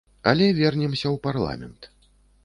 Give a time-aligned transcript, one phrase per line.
[0.29, 1.81] Але вернемся ў парламент.